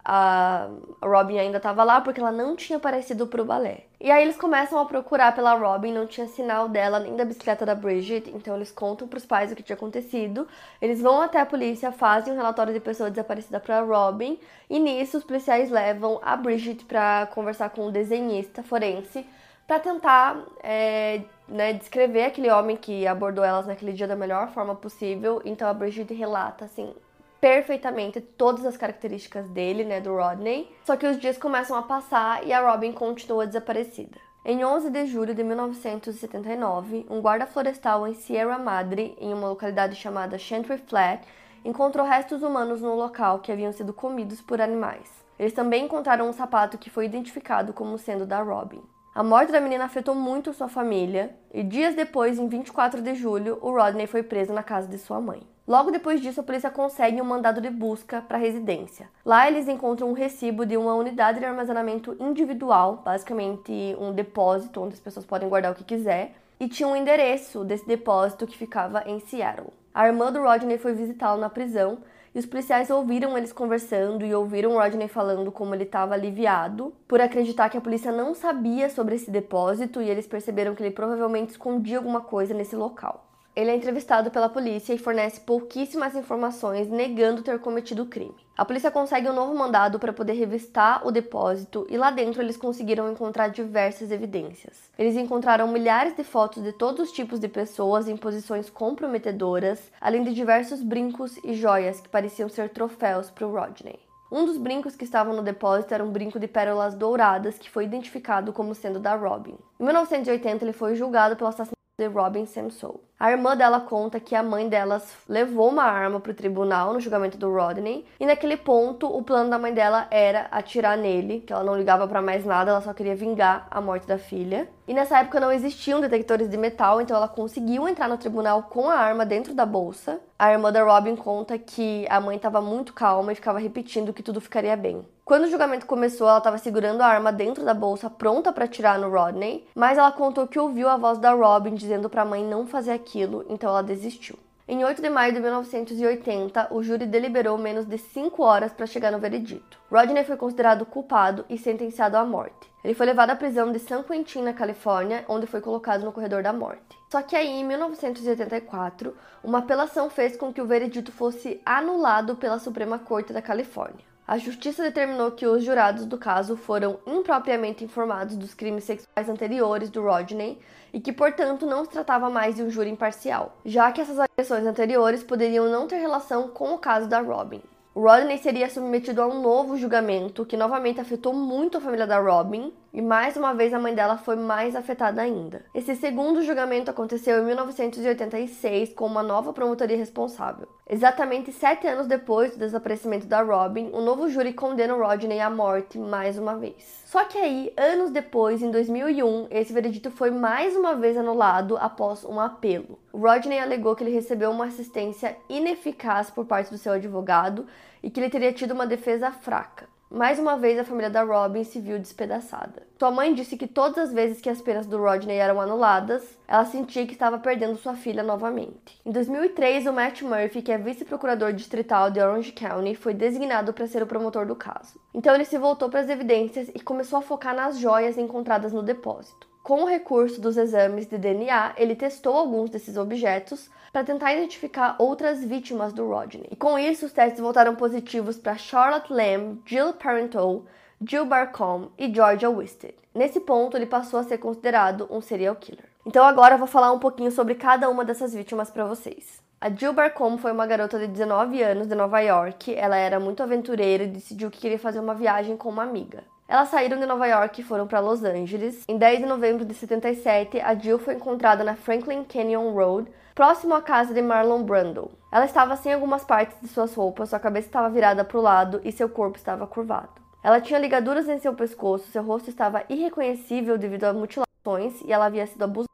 [0.10, 0.70] a
[1.04, 3.84] Robin ainda estava lá porque ela não tinha aparecido pro balé.
[4.00, 7.66] E aí eles começam a procurar pela Robin, não tinha sinal dela nem da bicicleta
[7.66, 10.48] da Bridget, então eles contam pros pais o que tinha acontecido.
[10.82, 14.40] Eles vão até a polícia, fazem um relatório de pessoa desaparecida para Robin,
[14.70, 19.26] e nisso os policiais levam a Bridget para conversar com um desenhista forense
[19.68, 24.74] para tentar é, né, descrever aquele homem que abordou elas naquele dia da melhor forma
[24.74, 25.42] possível.
[25.44, 26.96] Então a Bridget relata assim
[27.40, 30.72] perfeitamente todas as características dele, né, do Rodney.
[30.84, 34.18] Só que os dias começam a passar e a Robin continua desaparecida.
[34.46, 39.96] Em 11 de julho de 1979, um guarda florestal em Sierra Madre, em uma localidade
[39.96, 41.22] chamada Chantry Flat,
[41.66, 45.10] encontrou restos humanos no local que haviam sido comidos por animais.
[45.38, 48.82] Eles também encontraram um sapato que foi identificado como sendo da Robin.
[49.14, 53.58] A morte da menina afetou muito sua família e dias depois, em 24 de julho,
[53.62, 55.42] o Rodney foi preso na casa de sua mãe.
[55.68, 59.10] Logo depois disso, a polícia consegue um mandado de busca para a residência.
[59.26, 64.94] Lá eles encontram um recibo de uma unidade de armazenamento individual, basicamente um depósito onde
[64.94, 69.04] as pessoas podem guardar o que quiser, e tinha um endereço desse depósito que ficava
[69.06, 69.74] em Seattle.
[69.94, 71.98] A irmã do Rodney foi visitá-lo na prisão
[72.34, 77.20] e os policiais ouviram eles conversando e ouviram Rodney falando como ele estava aliviado por
[77.20, 81.50] acreditar que a polícia não sabia sobre esse depósito e eles perceberam que ele provavelmente
[81.50, 83.27] escondia alguma coisa nesse local.
[83.58, 88.36] Ele é entrevistado pela polícia e fornece pouquíssimas informações, negando ter cometido o crime.
[88.56, 92.56] A polícia consegue um novo mandado para poder revistar o depósito e lá dentro eles
[92.56, 94.92] conseguiram encontrar diversas evidências.
[94.96, 100.24] Eles encontraram milhares de fotos de todos os tipos de pessoas em posições comprometedoras, além
[100.24, 104.00] de diversos brincos e joias que pareciam ser troféus para o Rodney.
[104.32, 107.86] Um dos brincos que estavam no depósito era um brinco de pérolas douradas que foi
[107.86, 109.58] identificado como sendo da Robin.
[109.80, 113.02] Em 1980, ele foi julgado pelo assassinato de Robin Samsou.
[113.20, 117.00] A irmã dela conta que a mãe delas levou uma arma para o tribunal no
[117.00, 121.52] julgamento do Rodney, e naquele ponto o plano da mãe dela era atirar nele, que
[121.52, 124.70] ela não ligava para mais nada, ela só queria vingar a morte da filha.
[124.88, 128.88] E nessa época não existiam detectores de metal, então ela conseguiu entrar no tribunal com
[128.88, 130.20] a arma dentro da bolsa.
[130.38, 134.22] A irmã da Robin conta que a mãe estava muito calma e ficava repetindo que
[134.22, 135.04] tudo ficaria bem.
[135.26, 138.98] Quando o julgamento começou, ela estava segurando a arma dentro da bolsa, pronta para atirar
[138.98, 142.46] no Rodney, mas ela contou que ouviu a voz da Robin dizendo para a mãe
[142.46, 143.07] não fazer aquilo,
[143.50, 144.38] então ela desistiu.
[144.70, 149.14] Em 8 de maio de 1980, o júri deliberou menos de 5 horas para chegar
[149.14, 149.80] no veredito.
[149.90, 152.70] Rodney foi considerado culpado e sentenciado à morte.
[152.84, 156.44] Ele foi levado à prisão de San Quentin, na Califórnia, onde foi colocado no corredor
[156.44, 156.98] da morte.
[157.10, 162.60] Só que aí, em 1984, uma apelação fez com que o veredito fosse anulado pela
[162.60, 164.06] Suprema Corte da Califórnia.
[164.28, 169.90] A justiça determinou que os jurados do caso foram impropriamente informados dos crimes sexuais anteriores
[169.90, 170.60] do Rodney
[170.92, 174.66] e que, portanto, não se tratava mais de um júri imparcial, já que essas agressões
[174.66, 177.62] anteriores poderiam não ter relação com o caso da Robin.
[177.96, 182.74] Rodney seria submetido a um novo julgamento que novamente afetou muito a família da Robin,
[182.94, 185.66] e mais uma vez a mãe dela foi mais afetada ainda.
[185.74, 190.68] Esse segundo julgamento aconteceu em 1986 com uma nova promotoria responsável.
[190.90, 195.50] Exatamente sete anos depois do desaparecimento da Robin, o um novo júri condena Rodney à
[195.50, 197.04] morte mais uma vez.
[197.06, 202.24] Só que aí, anos depois, em 2001, esse veredito foi mais uma vez anulado após
[202.24, 202.98] um apelo.
[203.14, 207.66] Rodney alegou que ele recebeu uma assistência ineficaz por parte do seu advogado
[208.02, 209.88] e que ele teria tido uma defesa fraca.
[210.10, 212.88] Mais uma vez, a família da Robin se viu despedaçada.
[212.98, 216.64] Sua mãe disse que todas as vezes que as penas do Rodney eram anuladas, ela
[216.64, 219.02] sentia que estava perdendo sua filha novamente.
[219.06, 223.86] Em 2003, o Matt Murphy, que é vice-procurador distrital de Orange County, foi designado para
[223.86, 224.98] ser o promotor do caso.
[225.14, 228.82] Então ele se voltou para as evidências e começou a focar nas joias encontradas no
[228.82, 229.47] depósito.
[229.68, 234.96] Com o recurso dos exames de DNA, ele testou alguns desses objetos para tentar identificar
[234.98, 236.48] outras vítimas do Rodney.
[236.50, 240.64] E com isso, os testes voltaram positivos para Charlotte Lamb, Jill Parenteau,
[241.06, 242.96] Jill Barcombe e Georgia Wisted.
[243.14, 245.90] Nesse ponto, ele passou a ser considerado um serial killer.
[246.06, 249.42] Então agora eu vou falar um pouquinho sobre cada uma dessas vítimas para vocês.
[249.60, 252.74] A Jill Barcombe foi uma garota de 19 anos de Nova York.
[252.74, 256.24] Ela era muito aventureira e decidiu que queria fazer uma viagem com uma amiga.
[256.50, 258.86] Elas saíram de Nova York e foram para Los Angeles.
[258.88, 263.76] Em 10 de novembro de 77, a Jill foi encontrada na Franklin Canyon Road, próximo
[263.76, 265.12] à casa de Marlon Brando.
[265.30, 268.80] Ela estava sem algumas partes de suas roupas, sua cabeça estava virada para o lado
[268.86, 270.08] e seu corpo estava curvado.
[270.42, 275.26] Ela tinha ligaduras em seu pescoço, seu rosto estava irreconhecível devido a mutilações e ela
[275.26, 275.88] havia sido abusada.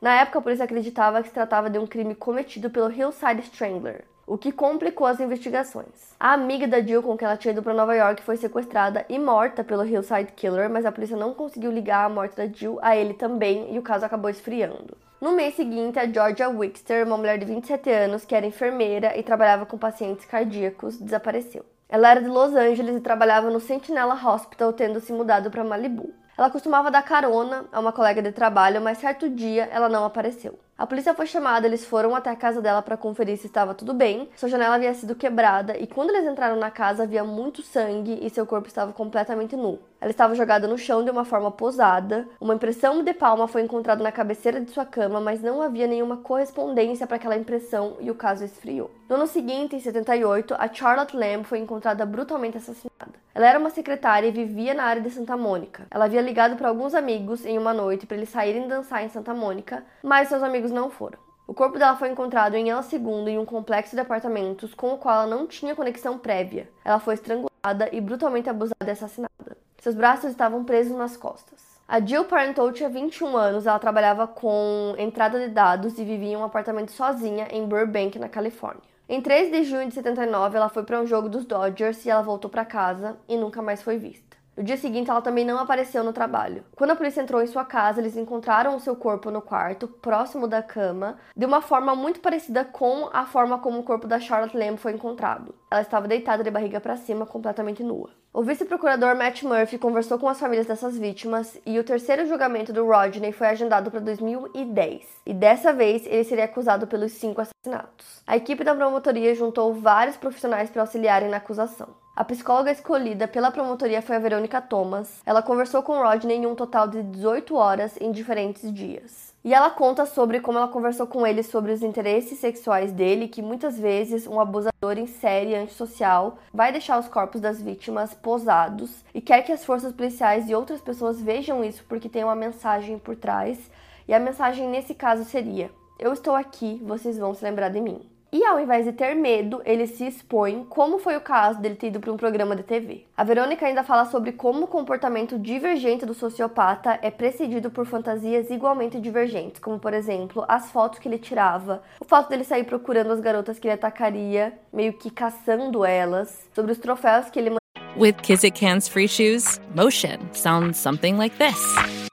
[0.00, 4.04] Na época, a polícia acreditava que se tratava de um crime cometido pelo Hillside Strangler,
[4.26, 6.14] o que complicou as investigações.
[6.18, 9.18] A amiga da Jill com quem ela tinha ido para Nova York foi sequestrada e
[9.18, 12.96] morta pelo Hillside Killer, mas a polícia não conseguiu ligar a morte da Jill a
[12.96, 14.96] ele também e o caso acabou esfriando.
[15.20, 19.22] No mês seguinte, a Georgia Wixter, uma mulher de 27 anos que era enfermeira e
[19.22, 21.64] trabalhava com pacientes cardíacos, desapareceu.
[21.88, 26.12] Ela era de Los Angeles e trabalhava no Sentinela Hospital, tendo se mudado para Malibu.
[26.36, 30.58] Ela costumava dar carona a uma colega de trabalho, mas certo dia ela não apareceu.
[30.78, 33.94] A polícia foi chamada, eles foram até a casa dela para conferir se estava tudo
[33.94, 34.28] bem.
[34.36, 38.28] Sua janela havia sido quebrada e quando eles entraram na casa havia muito sangue e
[38.28, 39.78] seu corpo estava completamente nu.
[39.98, 42.28] Ela estava jogada no chão de uma forma posada.
[42.38, 46.18] Uma impressão de palma foi encontrada na cabeceira de sua cama, mas não havia nenhuma
[46.18, 48.90] correspondência para aquela impressão e o caso esfriou.
[49.08, 53.14] No ano seguinte, em 78, a Charlotte Lamb foi encontrada brutalmente assassinada.
[53.34, 55.86] Ela era uma secretária e vivia na área de Santa Mônica.
[55.90, 59.34] Ela havia ligado para alguns amigos em uma noite para eles saírem dançar em Santa
[59.34, 61.18] Mônica, mas seus amigos não foram.
[61.46, 64.98] O corpo dela foi encontrado em El Segundo em um complexo de apartamentos com o
[64.98, 66.68] qual ela não tinha conexão prévia.
[66.84, 69.56] Ela foi estrangulada e brutalmente abusada e assassinada.
[69.78, 71.76] Seus braços estavam presos nas costas.
[71.86, 76.36] A Jill Parenteau tinha 21 anos, ela trabalhava com entrada de dados e vivia em
[76.36, 78.82] um apartamento sozinha em Burbank, na Califórnia.
[79.08, 82.22] Em 3 de junho de 79, ela foi para um jogo dos Dodgers e ela
[82.22, 84.35] voltou para casa e nunca mais foi vista.
[84.56, 86.64] No dia seguinte, ela também não apareceu no trabalho.
[86.74, 90.48] Quando a polícia entrou em sua casa, eles encontraram o seu corpo no quarto, próximo
[90.48, 94.56] da cama, de uma forma muito parecida com a forma como o corpo da Charlotte
[94.56, 95.54] Lamb foi encontrado.
[95.70, 98.08] Ela estava deitada de barriga para cima, completamente nua.
[98.36, 102.86] O vice-procurador Matt Murphy conversou com as famílias dessas vítimas e o terceiro julgamento do
[102.86, 105.06] Rodney foi agendado para 2010.
[105.24, 108.22] E dessa vez ele seria acusado pelos cinco assassinatos.
[108.26, 111.88] A equipe da promotoria juntou vários profissionais para auxiliarem na acusação.
[112.14, 115.22] A psicóloga escolhida pela promotoria foi a Verônica Thomas.
[115.24, 119.34] Ela conversou com Rodney em um total de 18 horas em diferentes dias.
[119.46, 123.40] E ela conta sobre como ela conversou com ele sobre os interesses sexuais dele, que
[123.40, 129.20] muitas vezes um abusador em série antissocial vai deixar os corpos das vítimas posados e
[129.20, 133.14] quer que as forças policiais e outras pessoas vejam isso porque tem uma mensagem por
[133.14, 133.70] trás.
[134.08, 138.15] E a mensagem nesse caso seria: Eu estou aqui, vocês vão se lembrar de mim.
[138.36, 141.86] E ao invés de ter medo, ele se expõe, como foi o caso dele ter
[141.86, 143.06] ido para um programa de TV.
[143.16, 148.50] A Verônica ainda fala sobre como o comportamento divergente do sociopata é precedido por fantasias
[148.50, 153.10] igualmente divergentes, como por exemplo, as fotos que ele tirava, o fato dele sair procurando
[153.10, 157.56] as garotas que ele atacaria, meio que caçando elas, sobre os troféus que ele
[157.96, 162.05] With Kizik hands free shoes, motion sounds something like this.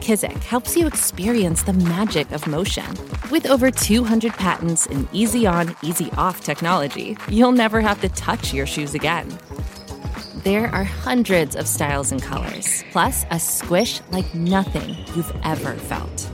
[0.00, 2.86] Kizik helps you experience the magic of motion.
[3.30, 8.54] With over 200 patents and easy on, easy off technology, you'll never have to touch
[8.54, 9.28] your shoes again.
[10.42, 16.30] There are hundreds of styles and colors, plus a squish like nothing you've ever felt.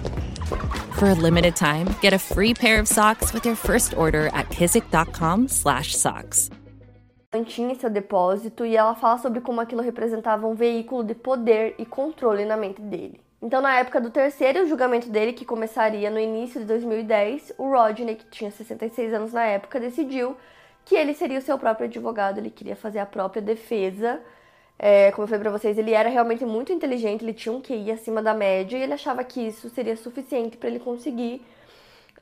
[0.98, 4.48] For a limited time, get a free pair of socks with your first order at
[4.50, 6.50] kizik.com/socks.
[7.44, 11.84] tinha seu depósito e ela fala sobre como aquilo representava um veículo de poder e
[11.84, 13.25] controle na mente dele.
[13.42, 18.16] Então, na época do terceiro julgamento dele, que começaria no início de 2010, o Rodney,
[18.16, 20.36] que tinha 66 anos na época, decidiu
[20.84, 24.20] que ele seria o seu próprio advogado, ele queria fazer a própria defesa.
[24.78, 27.90] É, como eu falei pra vocês, ele era realmente muito inteligente, ele tinha um QI
[27.90, 31.42] acima da média e ele achava que isso seria suficiente para ele conseguir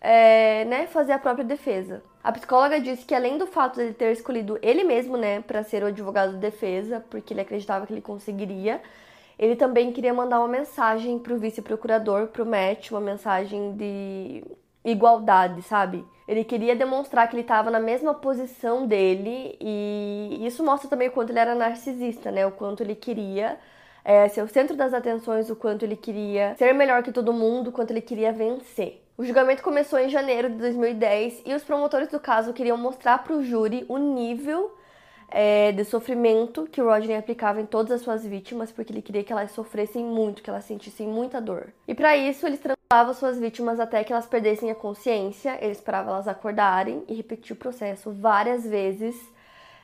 [0.01, 2.03] é, né, fazer a própria defesa.
[2.23, 5.63] A psicóloga disse que além do fato de ele ter escolhido ele mesmo, né, para
[5.63, 8.81] ser o advogado de defesa, porque ele acreditava que ele conseguiria,
[9.39, 14.45] ele também queria mandar uma mensagem para o vice-procurador, para o Matt, uma mensagem de
[14.85, 16.05] igualdade, sabe?
[16.27, 21.13] Ele queria demonstrar que ele estava na mesma posição dele e isso mostra também o
[21.13, 22.47] quanto ele era narcisista, né?
[22.47, 23.59] O quanto ele queria
[24.05, 27.69] é, ser o centro das atenções, o quanto ele queria ser melhor que todo mundo,
[27.69, 29.03] o quanto ele queria vencer.
[29.17, 33.35] O julgamento começou em janeiro de 2010 e os promotores do caso queriam mostrar para
[33.35, 34.75] o júri o nível
[35.37, 39.25] é, de sofrimento que o Rodney aplicava em todas as suas vítimas, porque ele queria
[39.25, 41.73] que elas sofressem muito, que elas sentissem muita dor.
[41.89, 46.13] E para isso, ele estrangulava suas vítimas até que elas perdessem a consciência, ele esperava
[46.13, 49.17] elas acordarem e repetia o processo várias vezes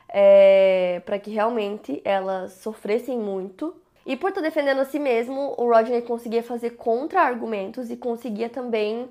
[0.07, 3.75] é, para que realmente elas sofressem muito.
[4.05, 9.09] E por estar defendendo a si mesmo, o Rodney conseguia fazer contra-argumentos e conseguia também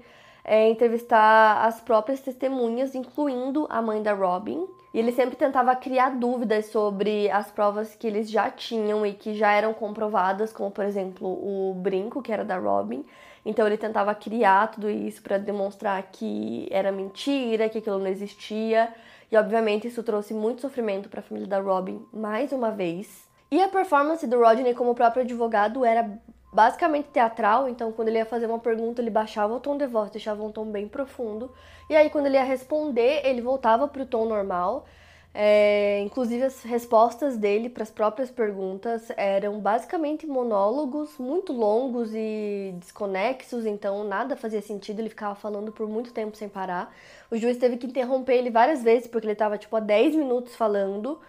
[0.51, 4.67] é, entrevistar as próprias testemunhas, incluindo a mãe da Robin.
[4.93, 9.33] E ele sempre tentava criar dúvidas sobre as provas que eles já tinham e que
[9.33, 13.05] já eram comprovadas, como por exemplo o brinco, que era da Robin.
[13.47, 18.93] Então ele tentava criar tudo isso para demonstrar que era mentira, que aquilo não existia.
[19.31, 23.31] E obviamente isso trouxe muito sofrimento para a família da Robin mais uma vez.
[23.53, 26.11] E a performance do Rodney como próprio advogado era
[26.53, 30.11] basicamente teatral, então quando ele ia fazer uma pergunta, ele baixava o tom de voz,
[30.11, 31.51] deixava um tom bem profundo.
[31.89, 34.87] E aí quando ele ia responder, ele voltava para o tom normal.
[35.33, 42.75] É, inclusive as respostas dele para as próprias perguntas eram basicamente monólogos muito longos e
[42.81, 46.93] desconexos, então nada fazia sentido, ele ficava falando por muito tempo sem parar.
[47.31, 50.57] O juiz teve que interromper ele várias vezes porque ele estava tipo há 10 minutos
[50.57, 51.21] falando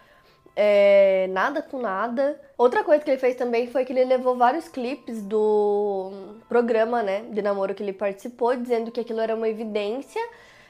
[0.56, 2.40] é, nada com nada.
[2.58, 6.12] Outra coisa que ele fez também foi que ele levou vários clipes do
[6.48, 10.22] programa, né, de namoro que ele participou, dizendo que aquilo era uma evidência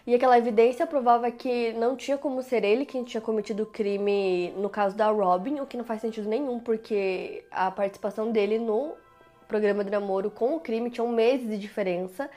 [0.05, 4.51] e aquela evidência provava que não tinha como ser ele quem tinha cometido o crime
[4.57, 8.93] no caso da Robin, o que não faz sentido nenhum, porque a participação dele no
[9.47, 12.29] programa de namoro com o crime tinha um mês de diferença.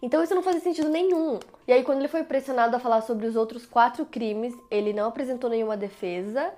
[0.00, 1.38] Então isso não fazia sentido nenhum.
[1.68, 5.06] E aí, quando ele foi pressionado a falar sobre os outros quatro crimes, ele não
[5.08, 6.52] apresentou nenhuma defesa.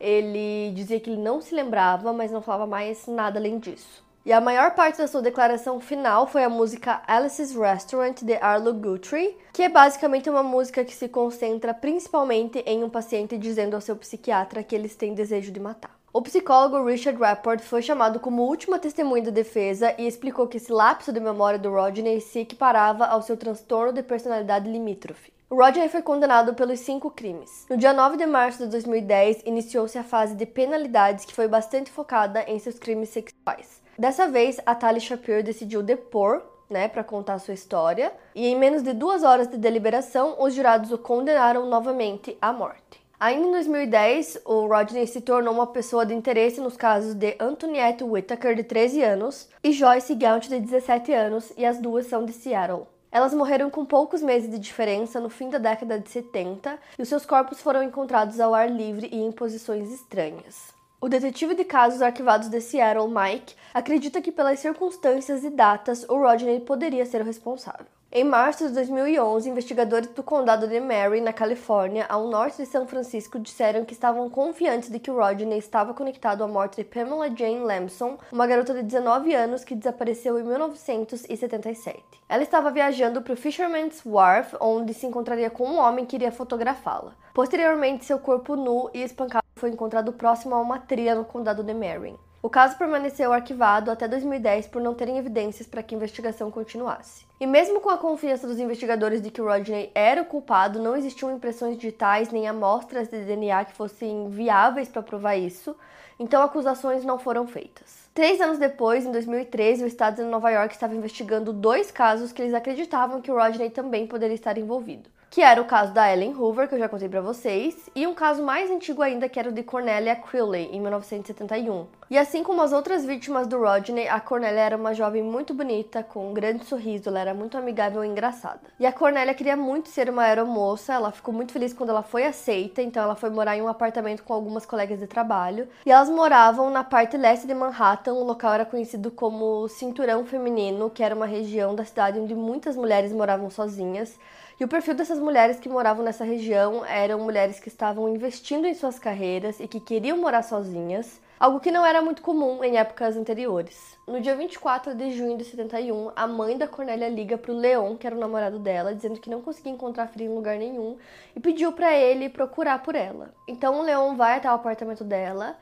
[0.00, 4.04] Ele dizia que ele não se lembrava, mas não falava mais nada além disso.
[4.26, 8.74] E a maior parte da sua declaração final foi a música Alice's Restaurant de Arlo
[8.74, 13.80] Guthrie, que é basicamente uma música que se concentra principalmente em um paciente dizendo ao
[13.80, 15.96] seu psiquiatra que eles têm desejo de matar.
[16.12, 20.72] O psicólogo Richard Rapport foi chamado como última testemunha da defesa e explicou que esse
[20.72, 25.35] lapso de memória do Rodney se equiparava ao seu transtorno de personalidade limítrofe.
[25.48, 27.66] Rodney foi condenado pelos cinco crimes.
[27.70, 31.88] No dia 9 de março de 2010, iniciou-se a fase de penalidades que foi bastante
[31.88, 33.80] focada em seus crimes sexuais.
[33.96, 38.82] Dessa vez, a Tali Shapiro decidiu depor, né, para contar sua história, e em menos
[38.82, 43.00] de duas horas de deliberação, os jurados o condenaram novamente à morte.
[43.18, 48.02] Ainda em 2010, o Rodney se tornou uma pessoa de interesse nos casos de Antoniette
[48.02, 52.32] Whittaker, de 13 anos, e Joyce Gaunt, de 17 anos, e as duas são de
[52.32, 52.88] Seattle.
[53.10, 57.08] Elas morreram com poucos meses de diferença no fim da década de 70 e os
[57.08, 60.74] seus corpos foram encontrados ao ar livre e em posições estranhas.
[61.00, 66.16] O detetive de casos arquivados de Seattle, Mike, acredita que pelas circunstâncias e datas o
[66.16, 67.95] Rodney poderia ser o responsável.
[68.18, 72.86] Em março de 2011, investigadores do condado de Mary, na Califórnia, ao norte de São
[72.86, 77.58] Francisco, disseram que estavam confiantes de que Rodney estava conectado à morte de Pamela Jane
[77.58, 82.02] Lamson, uma garota de 19 anos que desapareceu em 1977.
[82.26, 86.32] Ela estava viajando para o Fisherman's Wharf, onde se encontraria com um homem que iria
[86.32, 87.12] fotografá-la.
[87.34, 91.74] Posteriormente, seu corpo nu e espancado foi encontrado próximo a uma trilha no condado de
[91.74, 92.16] Marin.
[92.42, 97.26] O caso permaneceu arquivado até 2010 por não terem evidências para que a investigação continuasse.
[97.40, 101.34] E mesmo com a confiança dos investigadores de que Rodney era o culpado, não existiam
[101.34, 105.74] impressões digitais nem amostras de DNA que fossem viáveis para provar isso,
[106.18, 108.06] então acusações não foram feitas.
[108.14, 112.40] Três anos depois, em 2013, o estado de Nova York estava investigando dois casos que
[112.40, 116.66] eles acreditavam que Rodney também poderia estar envolvido que era o caso da Ellen Hoover,
[116.66, 119.52] que eu já contei para vocês, e um caso mais antigo ainda, que era o
[119.52, 121.86] de Cornelia Crewley, em 1971.
[122.08, 126.02] E assim como as outras vítimas do Rodney, a Cornelia era uma jovem muito bonita,
[126.02, 128.62] com um grande sorriso, ela era muito amigável e engraçada.
[128.80, 132.24] E a Cornelia queria muito ser uma aeromoça, ela ficou muito feliz quando ela foi
[132.24, 136.08] aceita, então ela foi morar em um apartamento com algumas colegas de trabalho, e elas
[136.08, 141.14] moravam na parte leste de Manhattan, o local era conhecido como Cinturão Feminino, que era
[141.14, 144.18] uma região da cidade onde muitas mulheres moravam sozinhas,
[144.58, 148.72] e o perfil dessas mulheres que moravam nessa região eram mulheres que estavam investindo em
[148.72, 153.18] suas carreiras e que queriam morar sozinhas, algo que não era muito comum em épocas
[153.18, 153.98] anteriores.
[154.06, 157.96] No dia 24 de junho de 71, a mãe da Cornélia liga para o Leon,
[157.96, 160.96] que era o namorado dela, dizendo que não conseguia encontrar filha em lugar nenhum
[161.34, 163.34] e pediu para ele procurar por ela.
[163.46, 165.58] Então o Leon vai até o apartamento dela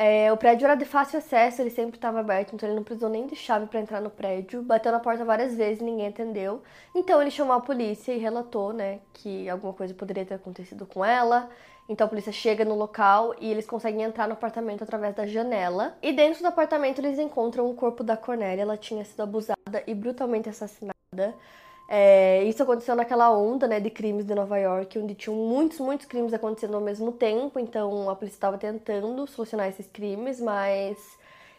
[0.00, 3.08] É, o prédio era de fácil acesso, ele sempre estava aberto, então ele não precisou
[3.08, 4.62] nem de chave para entrar no prédio.
[4.62, 6.62] Bateu na porta várias vezes, ninguém atendeu.
[6.94, 11.04] Então ele chamou a polícia e relatou, né, que alguma coisa poderia ter acontecido com
[11.04, 11.50] ela.
[11.88, 15.98] Então a polícia chega no local e eles conseguem entrar no apartamento através da janela.
[16.00, 18.62] E dentro do apartamento eles encontram o corpo da Cornélia.
[18.62, 21.34] Ela tinha sido abusada e brutalmente assassinada.
[21.90, 26.06] É, isso aconteceu naquela onda né, de crimes de Nova York, onde tinham muitos, muitos
[26.06, 30.98] crimes acontecendo ao mesmo tempo, então a polícia estava tentando solucionar esses crimes, mas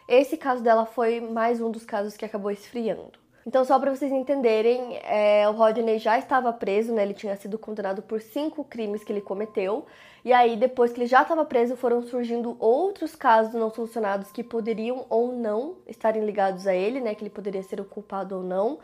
[0.06, 3.18] esse caso dela foi mais um dos casos que acabou esfriando.
[3.46, 7.02] Então, só para vocês entenderem, é, o Rodney já estava preso, né?
[7.02, 9.86] Ele tinha sido condenado por cinco crimes que ele cometeu.
[10.24, 14.44] E aí, depois que ele já estava preso, foram surgindo outros casos não solucionados que
[14.44, 17.14] poderiam ou não estarem ligados a ele, né?
[17.14, 18.78] Que ele poderia ser o culpado ou não.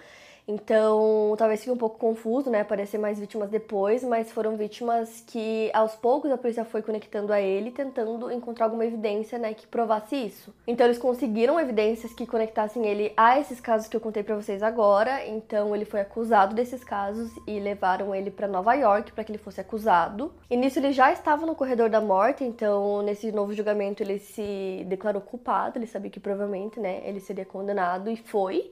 [0.48, 2.60] Então, talvez fique um pouco confuso, né?
[2.60, 7.40] Aparecer mais vítimas depois, mas foram vítimas que aos poucos a polícia foi conectando a
[7.40, 10.54] ele, tentando encontrar alguma evidência, né, que provasse isso.
[10.66, 14.62] Então, eles conseguiram evidências que conectassem ele a esses casos que eu contei para vocês
[14.62, 15.26] agora.
[15.26, 19.38] Então, ele foi acusado desses casos e levaram ele para Nova York para que ele
[19.38, 20.32] fosse acusado.
[20.48, 24.84] E nisso ele já estava no corredor da morte, então nesse novo julgamento ele se
[24.86, 28.70] declarou culpado, ele sabia que provavelmente, né, ele seria condenado e foi.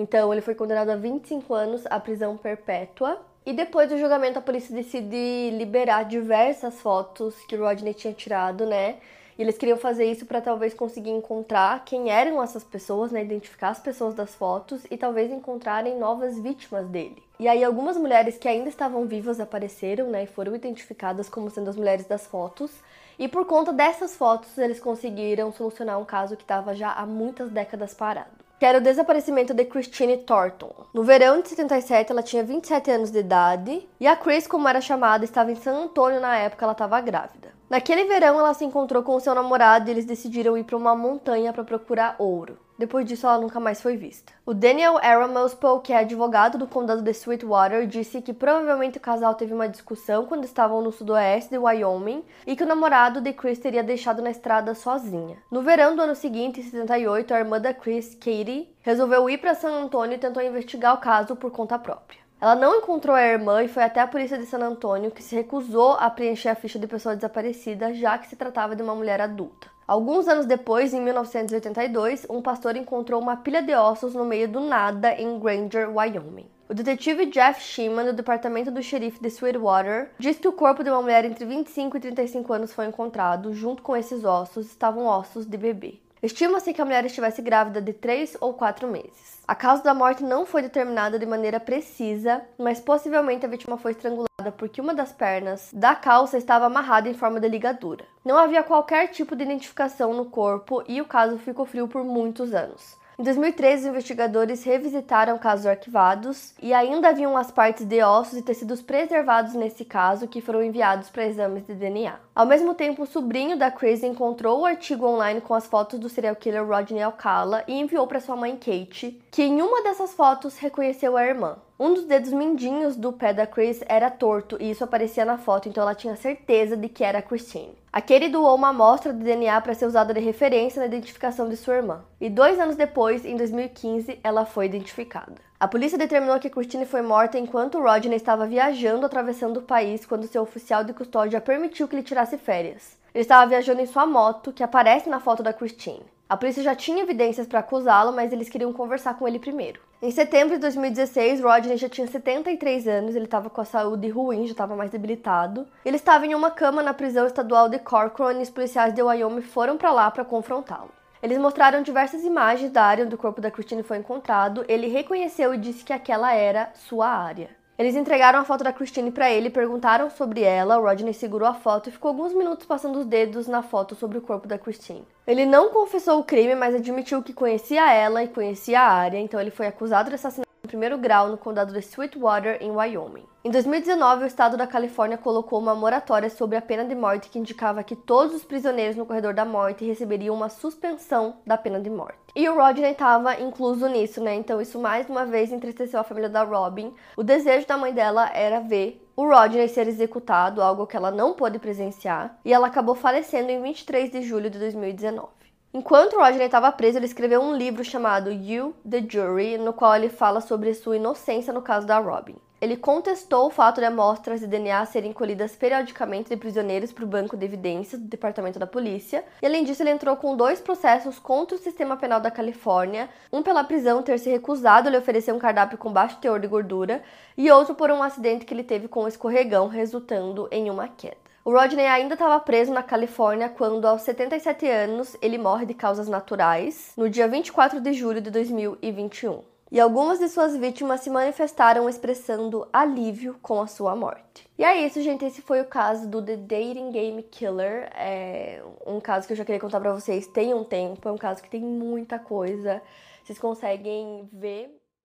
[0.00, 3.20] Então, ele foi condenado a 25 anos à prisão perpétua.
[3.44, 8.96] E depois do julgamento, a polícia decide liberar diversas fotos que Rodney tinha tirado, né?
[9.38, 13.22] E eles queriam fazer isso para talvez conseguir encontrar quem eram essas pessoas, né?
[13.22, 17.22] Identificar as pessoas das fotos e talvez encontrarem novas vítimas dele.
[17.38, 20.24] E aí algumas mulheres que ainda estavam vivas apareceram, né?
[20.24, 22.70] E foram identificadas como sendo as mulheres das fotos.
[23.18, 27.50] E por conta dessas fotos, eles conseguiram solucionar um caso que estava já há muitas
[27.50, 30.70] décadas parado que era o desaparecimento de Christine Thornton.
[30.92, 34.82] No verão de 77, ela tinha 27 anos de idade e a Chris, como era
[34.82, 37.54] chamada, estava em San Antônio na época ela estava grávida.
[37.70, 41.54] Naquele verão, ela se encontrou com seu namorado e eles decidiram ir para uma montanha
[41.54, 42.58] para procurar ouro.
[42.80, 44.32] Depois disso, ela nunca mais foi vista.
[44.46, 49.34] O Daniel Aramospo, que é advogado do condado de Sweetwater, disse que provavelmente o casal
[49.34, 53.58] teve uma discussão quando estavam no sudoeste de Wyoming e que o namorado de Chris
[53.58, 55.36] teria deixado na estrada sozinha.
[55.50, 59.54] No verão do ano seguinte, em 78, a irmã da Chris, Katie, resolveu ir para
[59.54, 62.18] San Antônio e tentou investigar o caso por conta própria.
[62.40, 65.36] Ela não encontrou a irmã e foi até a polícia de San Antônio, que se
[65.36, 69.20] recusou a preencher a ficha de pessoa desaparecida, já que se tratava de uma mulher
[69.20, 69.68] adulta.
[69.90, 74.60] Alguns anos depois, em 1982, um pastor encontrou uma pilha de ossos no meio do
[74.60, 76.46] nada em Granger, Wyoming.
[76.68, 80.90] O detetive Jeff Sheeman, do departamento do xerife de Sweetwater, diz que o corpo de
[80.90, 83.52] uma mulher entre 25 e 35 anos foi encontrado.
[83.52, 85.98] Junto com esses ossos estavam ossos de bebê.
[86.22, 89.40] Estima-se que a mulher estivesse grávida de 3 ou 4 meses.
[89.48, 93.92] A causa da morte não foi determinada de maneira precisa, mas possivelmente a vítima foi
[93.92, 98.04] estrangulada porque uma das pernas da calça estava amarrada em forma de ligadura.
[98.22, 102.52] Não havia qualquer tipo de identificação no corpo e o caso ficou frio por muitos
[102.52, 102.99] anos.
[103.20, 108.42] Em 2013, os investigadores revisitaram casos arquivados e ainda haviam as partes de ossos e
[108.42, 112.14] tecidos preservados nesse caso que foram enviados para exames de DNA.
[112.34, 116.08] Ao mesmo tempo, o sobrinho da Chris encontrou o artigo online com as fotos do
[116.08, 120.56] serial killer Rodney Alcala e enviou para sua mãe Kate, que em uma dessas fotos
[120.56, 121.58] reconheceu a irmã.
[121.78, 125.68] Um dos dedos mindinhos do pé da Chris era torto e isso aparecia na foto,
[125.68, 127.79] então ela tinha certeza de que era a Christine.
[127.92, 131.56] A Katie doou uma amostra de DNA para ser usada de referência na identificação de
[131.56, 132.04] sua irmã.
[132.20, 135.34] E dois anos depois, em 2015, ela foi identificada.
[135.58, 140.28] A polícia determinou que Christine foi morta enquanto Rodney estava viajando atravessando o país quando
[140.28, 142.96] seu oficial de custódia permitiu que ele tirasse férias.
[143.12, 146.06] Ele estava viajando em sua moto, que aparece na foto da Christine.
[146.30, 149.80] A polícia já tinha evidências para acusá-lo, mas eles queriam conversar com ele primeiro.
[150.00, 154.46] Em setembro de 2016, Rodney já tinha 73 anos, ele estava com a saúde ruim,
[154.46, 155.66] já estava mais debilitado.
[155.84, 159.42] Ele estava em uma cama na prisão estadual de Corcoran e os policiais de Wyoming
[159.42, 160.92] foram para lá para confrontá-lo.
[161.20, 164.64] Eles mostraram diversas imagens da área onde o corpo da Christine foi encontrado.
[164.68, 167.50] Ele reconheceu e disse que aquela era sua área.
[167.80, 170.78] Eles entregaram a foto da Christine para ele, perguntaram sobre ela.
[170.78, 174.18] O Rodney segurou a foto e ficou alguns minutos passando os dedos na foto sobre
[174.18, 175.02] o corpo da Christine.
[175.26, 179.40] Ele não confessou o crime, mas admitiu que conhecia ela e conhecia a área, então
[179.40, 183.24] ele foi acusado de assassinato primeiro grau no condado de Sweetwater, em Wyoming.
[183.42, 187.38] Em 2019, o estado da Califórnia colocou uma moratória sobre a pena de morte que
[187.38, 191.88] indicava que todos os prisioneiros no corredor da morte receberiam uma suspensão da pena de
[191.88, 192.18] morte.
[192.36, 194.34] E o Rodney estava incluso nisso, né?
[194.34, 196.92] Então isso mais uma vez entristeceu a família da Robin.
[197.16, 201.34] O desejo da mãe dela era ver o Rodney ser executado, algo que ela não
[201.34, 205.28] pôde presenciar, e ela acabou falecendo em 23 de julho de 2019.
[205.72, 210.08] Enquanto Rodney estava preso, ele escreveu um livro chamado You, the Jury, no qual ele
[210.08, 212.34] fala sobre sua inocência no caso da Robin.
[212.60, 217.06] Ele contestou o fato de amostras de DNA serem colhidas periodicamente de prisioneiros para o
[217.06, 221.20] banco de evidências do Departamento da Polícia, e além disso, ele entrou com dois processos
[221.20, 225.32] contra o sistema penal da Califórnia, um pela prisão ter se recusado a lhe oferecer
[225.32, 227.00] um cardápio com baixo teor de gordura,
[227.36, 231.29] e outro por um acidente que ele teve com um escorregão, resultando em uma queda.
[231.44, 236.08] O Rodney ainda estava preso na Califórnia quando, aos 77 anos, ele morre de causas
[236.08, 241.88] naturais, no dia 24 de julho de 2021 e algumas de suas vítimas se manifestaram
[241.88, 244.48] expressando alívio com a sua morte.
[244.58, 245.24] E é isso, gente.
[245.24, 247.88] Esse foi o caso do The Dating Game Killer.
[247.94, 251.08] É um caso que eu já queria contar pra vocês tem um tempo.
[251.08, 252.82] É um caso que tem muita coisa.
[253.22, 254.76] Vocês conseguem ver.